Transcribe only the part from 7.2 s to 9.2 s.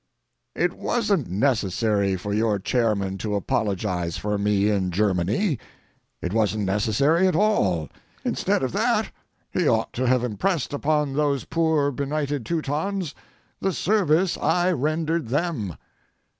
at all. Instead of that